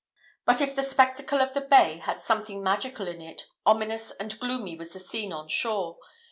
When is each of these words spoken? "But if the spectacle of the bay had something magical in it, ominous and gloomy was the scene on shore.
"But 0.47 0.61
if 0.61 0.75
the 0.75 0.81
spectacle 0.81 1.41
of 1.41 1.53
the 1.53 1.61
bay 1.61 1.99
had 1.99 2.23
something 2.23 2.63
magical 2.63 3.07
in 3.07 3.21
it, 3.21 3.43
ominous 3.67 4.09
and 4.09 4.39
gloomy 4.39 4.75
was 4.75 4.89
the 4.93 4.99
scene 4.99 5.31
on 5.31 5.47
shore. 5.47 5.99